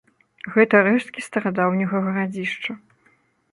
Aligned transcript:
Гэта 0.55 0.79
рэшткі 0.87 1.19
старадаўняга 1.27 2.03
гарадзішча. 2.07 2.71